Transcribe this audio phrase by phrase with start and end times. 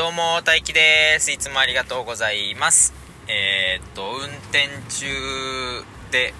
[0.00, 1.30] どうも大輝です。
[1.30, 2.94] いつもありがとうございます。
[3.28, 5.04] えー、っと運転中
[6.10, 6.32] で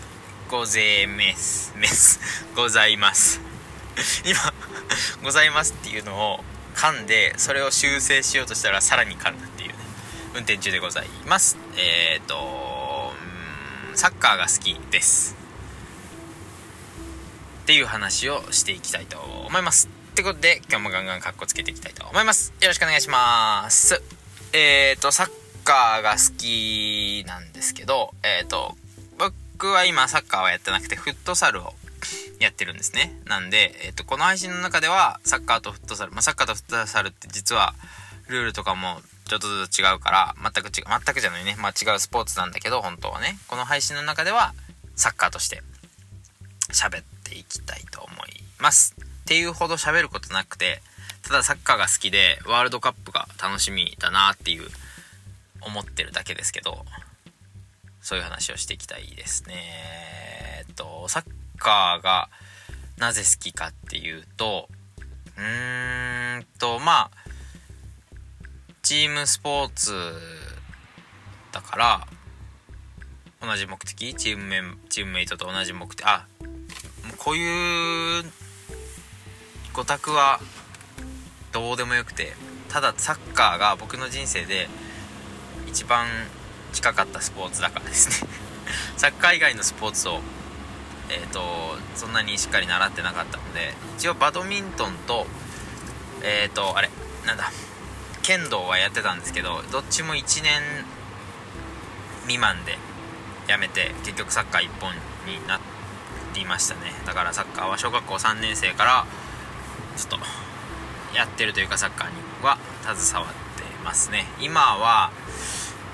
[0.50, 1.74] ごぜます。
[1.76, 2.20] メス
[2.56, 3.38] ございます。
[4.24, 4.40] 今
[5.22, 6.44] ございますっていうのを
[6.74, 9.68] 噛んでそれを修正しようとしたらさらに噛んだっていう。
[9.68, 9.74] ね
[10.32, 11.58] 運転中でございます。
[11.76, 13.12] えー、っと
[13.94, 15.36] サッカーが好きです。
[17.64, 19.99] っていう話をしていきたいと思います。
[20.10, 22.52] ってことで今日もガンガンカッコつけていきたいと思います。
[22.60, 24.02] よろしくお願いします。
[24.52, 25.30] えーとサッ
[25.64, 28.76] カーが好きなんですけどえーと
[29.18, 31.74] 僕は今サッカーはやってなくてフットサルを
[32.40, 33.18] やってるんですね。
[33.26, 37.74] なんで、えーと、この配信の中ではサッカーとフットサル、まあ、サッカーとフットサルって実は
[38.28, 41.56] ルールとかもちょっとずつ違うから全く違う全くじゃないね。
[41.58, 43.38] まあ違うスポーツなんだけど本当はね。
[43.46, 44.54] この配信の中では
[44.96, 45.62] サッカーとして
[46.72, 48.96] 喋っていきたいと思います。
[49.30, 50.82] っていうほど喋ることなくて
[51.22, 54.68] ただサッカーが好きでワールドカップが楽しみだなっていう
[55.60, 56.84] 思ってるだけですけど
[58.00, 59.54] そういう話をしていきたいですね。
[60.58, 61.24] えっとサッ
[61.58, 62.28] カーが
[62.96, 64.68] なぜ好きかっていうと
[65.36, 67.10] うーんとまあ
[68.82, 69.92] チームスポーツ
[71.52, 72.08] だから
[73.40, 74.12] 同じ目的？
[74.12, 76.04] チームメンチームメイトと同じ目的？
[76.04, 76.26] あ
[77.04, 78.24] もうこういう
[79.74, 80.40] 5択は
[81.52, 82.32] どうでもよくて
[82.68, 84.68] ただサッカーが僕の人生で
[85.66, 86.06] 一番
[86.72, 88.28] 近かったスポーツだからですね。
[88.96, 90.20] サッカー以外のスポーツを
[91.08, 95.26] えっ、ー、とそんなにしっかり習ってなかったので一応バドミントンと
[96.22, 96.90] えっ、ー、とあれ
[97.26, 97.50] なんだ
[98.22, 100.62] 剣道はやってたんですけどどっちも1年
[102.22, 102.78] 未満で
[103.48, 104.94] やめて結局サッカー1本
[105.26, 105.58] にな
[106.34, 106.92] りましたね。
[107.04, 109.06] だからサッカーは小学校3年生から
[110.00, 110.24] ちょっと
[111.14, 114.24] やってるというかサッカーには携わってますね。
[114.40, 115.10] 今は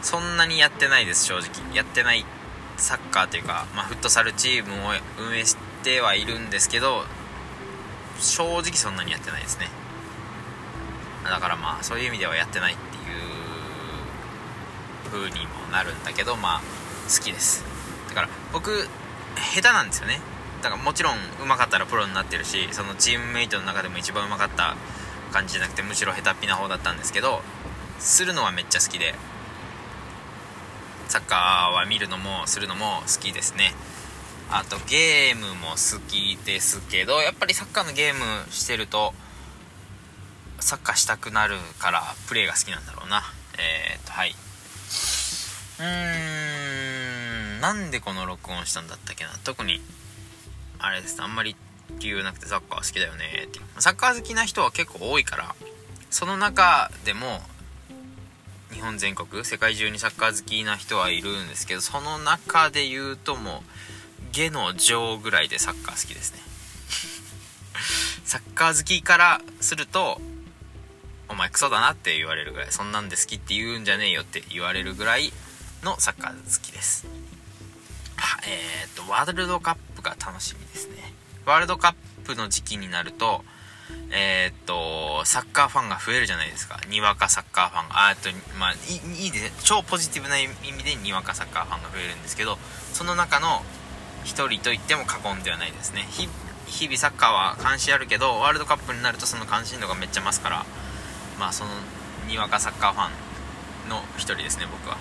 [0.02, 1.50] そんなにやってないです正直。
[1.74, 2.24] やってない
[2.76, 7.04] サッカーというか、まあ、フットサルチームを運営してはいるんですけど
[8.20, 9.68] 正直そんなにやってないですね。
[11.24, 13.02] だからまあそういう意味ではやってないっていう
[15.10, 16.60] 風にもなるんだけどまあ
[17.08, 17.64] 好きです。
[18.08, 18.88] だから僕
[19.36, 20.20] 下手なんですよね。
[20.66, 24.76] だからもちろんうまかったらプロになってるしそのチームメイトの中でも一番うまかった
[25.32, 27.40] 感じじゃなくてむしろ下手っぴな方だったんですけど
[28.00, 29.14] するのはめっちゃ好きで
[31.06, 33.74] サッカーは見るのもするのも好きですね。
[34.50, 39.14] あとゲームも好きですけどやっぱりサッカーのゲームしてると
[40.58, 43.22] サッカーしたくなるからプレーが好きなんだろうな。
[43.56, 44.34] えー、っとはい。
[45.78, 49.30] うーんなんでこの録音したんだったっけな。
[49.44, 49.80] 特に
[50.78, 51.20] あれです。
[51.22, 51.56] あんまり
[51.98, 53.44] 理由なくてサッカー好きだよね。
[53.46, 55.54] ってサッカー好きな人は結構多いから
[56.10, 57.40] その中でも
[58.72, 63.62] 日本全国世界中にサッカー好きな人はいるんですけどその中で言うとも
[64.30, 66.40] う下の上ぐらいでサッカー好きですね。
[68.24, 70.20] サッカー好きからすると
[71.28, 75.32] お前クソだなって言われるぐらいそんなんで好きって言うんじゃねえよって言われるぐらい
[75.82, 77.06] のサッカー好きです。
[78.46, 81.12] えっ、とワールドカップが楽しみですね。
[81.44, 81.94] ワールドカッ
[82.24, 83.44] プの時期になると
[84.10, 86.80] えっ、とサッカーファンが増えるじゃないですか。
[86.88, 88.08] にわかサッカーファンが。
[88.08, 88.28] あと
[88.58, 92.58] まあいいです超ポジティブな意味でにわかサッカーファンが増えるんですけど
[92.92, 93.62] その中の
[94.24, 96.06] 1人と言っても過言ではないですね。
[96.10, 100.66] 日々サッカーは関心あるけどワールドカップになるとその関心度がめっちゃ増すから
[101.38, 101.70] まあその
[102.28, 103.08] にわかサッカーファ
[103.86, 104.96] ンの1人ですね僕は。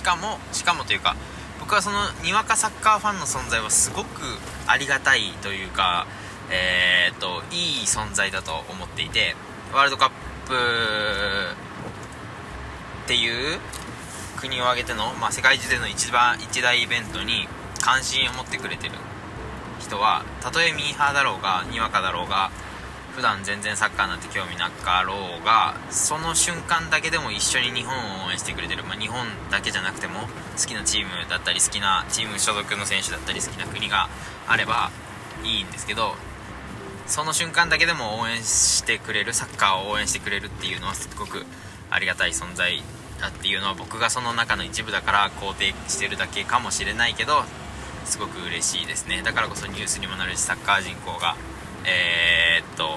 [0.00, 1.14] しかもしかもというか
[1.60, 4.22] 僕はそのにわかサッカーファンの存在はすごく
[4.66, 6.06] ありがたいというか
[6.50, 9.36] えー、っといい存在だと思っていて
[9.74, 10.10] ワールドカッ
[10.46, 10.54] プ
[13.04, 13.58] っていう
[14.38, 17.46] 国を挙げての、まあ、世界中での一番一大イベントに
[17.82, 18.94] 関心を持ってくれてる
[19.80, 22.50] 人はたとえミーハーだろうがにわかだろうが
[23.20, 25.12] 普段全然サッカーなんて興味なかろ
[25.42, 27.94] うがその瞬間だけでも一緒に日本
[28.24, 30.20] を応援してくれてる、まあ、日本だけじゃなくても
[30.56, 34.08] 好きなチームだったり好きなチーム所属の選手だったり好きな国が
[34.48, 34.90] あれば
[35.44, 36.14] いいんですけど
[37.06, 41.44] その瞬間だけでも応援してくれるサッカーを応援してくれるっていうのはすごく
[41.90, 42.82] ありがたい存在
[43.20, 47.42] だっていうのは僕がその中の一部だから肯定してるだけかもしれないけど
[48.06, 49.20] すごく嬉しいですね。
[49.22, 51.36] だからこそニュースにもなるしサッカー人口が
[51.84, 52.39] えー、
[52.80, 52.88] と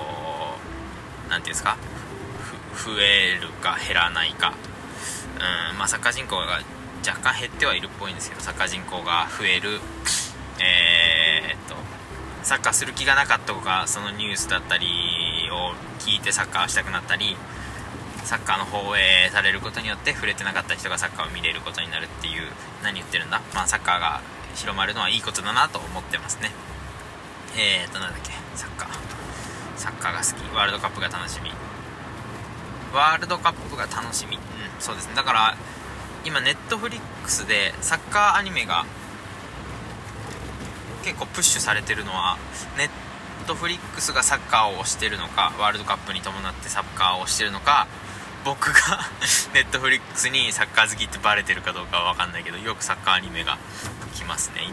[1.30, 1.76] 何ていうんですか？
[2.86, 4.54] 増えるか減らないか。
[5.72, 6.62] うんまあサッカー人口が
[7.06, 9.82] 若干減ってはいるっぽいんですけどサッカー人口が増える。
[10.60, 11.76] えー、っと
[12.44, 14.88] サッカーする気がなかった子がそのニュースだったり
[15.52, 17.36] を聞いてサッカーしたくなったり
[18.24, 22.44] サッカーの放映されることによって触れてなかった人がサッカーを見れることになるっていう
[22.84, 23.42] 何言ってるんだ？
[23.54, 24.22] まあサッカーが
[24.56, 26.52] 広まるのはいいことだなと思ってますね。
[27.58, 28.32] えーとなんだっけ？
[28.56, 29.13] サッカー。
[29.84, 30.56] サッカーが好き。
[30.56, 31.52] ワールドカップが楽しみ。
[32.94, 34.38] ワールドカップが楽しみ。
[34.38, 34.42] うん。
[34.80, 35.14] そうですね。
[35.14, 35.58] だから
[36.24, 38.86] 今ネットフリックスでサッカーアニメが
[41.04, 42.38] 結構プッシュされてるのは
[42.78, 42.90] ネッ
[43.46, 47.88] トフリックスがサッカーを推してるのかワールドカップに伴ってサッカーを推してるのか
[48.46, 49.02] 僕が
[49.54, 53.58] ネットフリックスにサッカー好きってバレてるかどうかは分かんないけどよくサッカーアニメが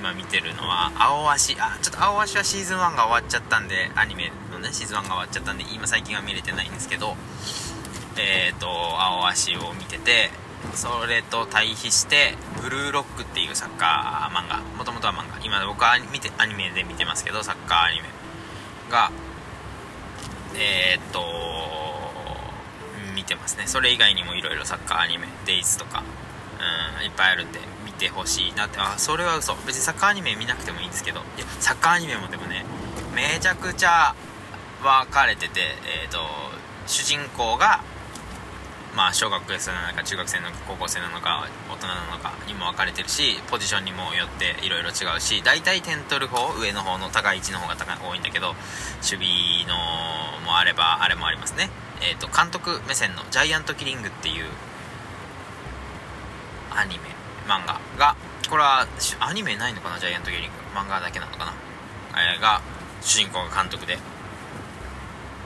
[0.00, 7.16] 今見てるのは青足あちょっと青足はシーズン1が終わっちゃったんでアニメのねシーズン1が終わっちゃったんで今最近は見れてないんですけど
[8.16, 10.30] えっ、ー、と青足を見てて
[10.74, 15.38] それと対比してブルーロックっていうサッカー漫画もともとは漫画。
[15.44, 18.08] 今僕は見てアニメで見てますけどサッカーアニメ
[18.90, 19.12] が
[20.54, 21.20] えー、っと
[23.14, 23.64] 見てますね。
[23.66, 26.02] それ以外にもいろいろサッカーアニメデイズとか
[27.02, 28.78] いっぱいあるんで見てほしいなって。
[28.78, 29.54] あそれは嘘。
[29.66, 31.20] 別にサッカーアニメ見なくてもいいんですけど。
[31.36, 32.64] いやサッカーアニメもでもね
[33.14, 34.14] めちゃくちゃ
[34.82, 35.60] 分かれてて
[36.04, 36.18] えー、と
[36.86, 37.82] 主人公が
[38.96, 48.54] まあ、小学生なのか中学生なのか高校生なのか大人なのかにも分かれてるしポジションにもよっていろいろ違うし大体点取る方上の方の高い位置の方が高多いんだけど
[48.98, 49.76] 守備の
[50.44, 51.70] もあればあれもありますね。
[52.02, 54.46] えっ、ー、と監督目線の「ジャイアントキリング」っていう
[56.70, 57.04] アニメ
[57.46, 58.16] 漫画が
[58.48, 58.86] これは
[59.20, 59.98] アニメないのかな？
[59.98, 60.52] ジャイアントキリング。
[60.74, 61.52] 漫画だけなのかな、
[62.34, 62.62] えー、が
[63.02, 63.96] 主人公が監督で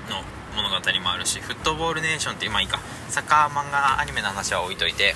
[0.08, 0.22] の
[0.54, 2.78] 物語もあるしフットボールネーションってまあいいか。
[3.08, 5.14] サッカー漫画アニメの話は置いといて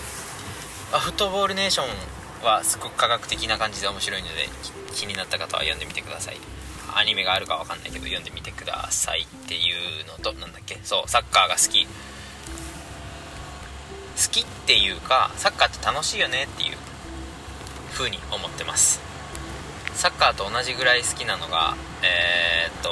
[0.92, 4.48] あフットボールネーションはすごく科学的な感じで面白いので
[4.94, 6.38] 気になった方は読んでみてください。
[6.94, 9.58] アニメがあるか分かんないけど読んでみてくださいってい
[10.02, 10.80] うのとなんだっけ？
[10.82, 11.86] そうサッカーが好き。
[14.18, 16.76] 好きっていうかサッカーって楽しいよねっていう
[17.92, 19.00] 風に思ってます。
[19.94, 22.90] サッカーと同じぐらい好きなのがえー、っと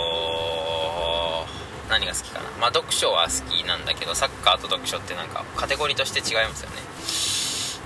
[1.90, 2.46] 何が好きかな。
[2.61, 6.76] まあ読書は好きなんだけどサッカーと読書ってなんかカテゴリーとして違いますよね。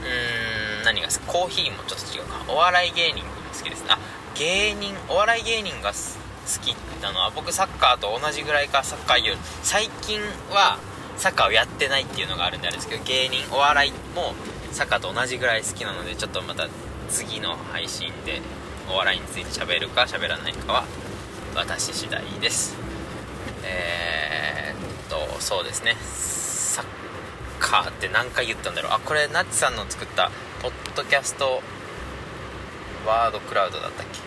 [0.02, 1.18] うーん何が好き？
[1.26, 3.88] コーヒーもちょっと違うかお笑い芸人も好きですね。
[3.90, 3.98] あ
[4.34, 5.96] 芸人お笑い芸人が好
[6.62, 10.20] きなのは僕サッカーと同じぐらいかサッカーより最近
[10.50, 10.78] は
[11.20, 14.32] サッカーをやってないっていうのがあるんであれですけど芸人お笑いも
[14.72, 16.66] サッカーと同じぐらい好きなのでちょっとまた
[17.10, 18.40] 次の配信で
[18.90, 20.84] お笑いについて喋るか喋らないかは
[21.54, 22.74] 私次第です。
[23.64, 25.94] えー、っとそうですね。
[26.00, 26.84] サッ
[27.58, 28.92] カーって何回言ったんだろう。
[28.92, 30.30] あこれナッチさんの作った
[30.62, 31.60] ポッドキャスト
[33.06, 34.18] ワードクラウドだったっけ？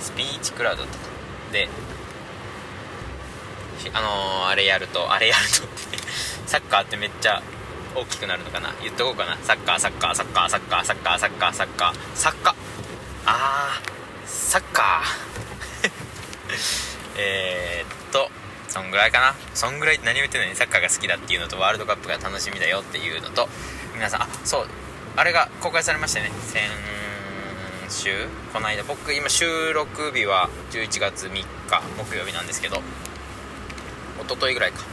[0.00, 1.68] スピーチクラウドだったで
[3.94, 5.98] あのー、あれやるとあれやるとって。
[6.46, 7.42] サッカーってめっちゃ
[7.94, 8.74] 大きくなるのかな？
[8.82, 9.36] 言っとこうかな。
[9.42, 11.94] サッカーサッカーサッカーサッカーサッカーサッカーサッカー。
[12.14, 12.54] サッカー。
[13.26, 15.90] あーサッカー。
[17.20, 18.30] え、っと
[18.68, 19.34] そんぐらいかな。
[19.54, 20.56] そんぐらい何も言ってない。
[20.56, 23.48] サッカーが好きだっていうのとワールドカップが楽しみだよっていうのと
[23.94, 24.68] 皆さんあそう
[25.16, 26.30] あれが公開されましたね。
[26.46, 26.62] 先
[27.90, 28.28] 週？
[28.52, 28.84] この間。
[28.84, 31.46] 僕今収録日は11月3日
[31.98, 32.82] 木曜日なんですけど。
[34.28, 34.84] 一昨日ぐらいか。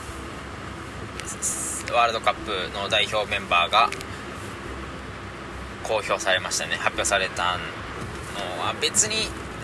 [1.93, 3.89] ワールドカップの代表メンバーが
[5.83, 6.75] 公表されましたね。
[6.75, 8.73] 発表されたのは。
[8.81, 9.15] 別に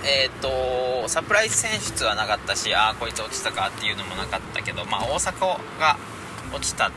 [0.03, 5.39] えーと、サプライズ選出はなかったしああこいつ落ちたかっていうのもなかったけど、まあ、大阪
[5.79, 5.97] が
[6.51, 6.91] 落ちた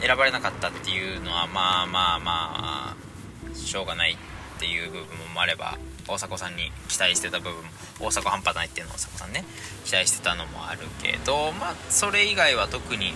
[0.00, 4.18] 選ばれなかったっていうのはまあまあまあしょうがない。
[4.62, 5.76] っていう部分もあれば
[6.06, 7.60] 大迫さんに期待してた部分も
[7.98, 9.44] 大阪半端ないっていうのを大迫さんね
[9.84, 13.12] 期待してたのもあるけどまあそれ以外は特に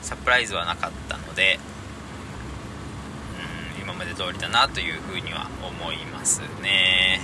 [0.00, 1.58] サプライズはなかったので
[3.76, 7.20] うん今まで通りだなというふうには思いますね。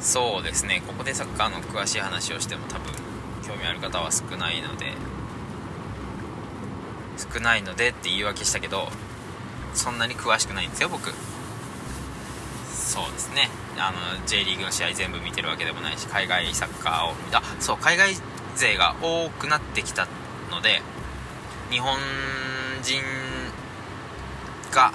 [0.00, 2.92] そうですねここでサッカーの詳しい話をしても多分
[3.46, 4.92] 興味ある方は少ないので
[7.16, 8.88] 少ないのでって言い訳したけど
[9.76, 11.12] そんなに詳しくないんですよ僕。
[12.74, 13.50] そうですね。
[13.78, 17.42] あの J リーグの試合全部見てるわけでもないし海外サッカーを見た。
[17.60, 18.14] そう海外
[18.54, 20.08] 勢が多くなってきた
[20.50, 20.80] ので
[21.70, 21.98] 日本
[22.82, 23.02] 人
[24.72, 24.92] が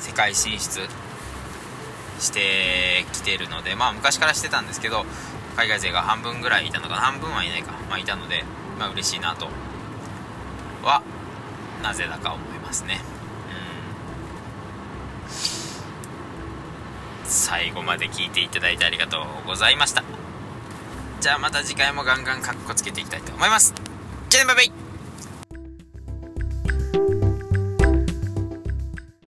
[0.00, 0.88] 世界進出
[2.18, 5.04] してきてるのでまあ昔からしてたんですけど
[5.56, 7.00] 海外勢が半分ぐらいいたのかな。
[7.02, 7.72] 半分はいないか。
[7.88, 8.44] まあいたので
[8.78, 9.48] まあ嬉しいなと
[10.82, 11.02] は
[11.86, 13.00] なぜだか思いますね。
[17.24, 17.30] うん。
[17.30, 20.02] 最後まで聞いていただいてありがとうございました。
[21.20, 23.72] じゃあまた次回もガンガンカッコつけていきたいと思います。
[24.28, 24.85] じゃあねバイバイ。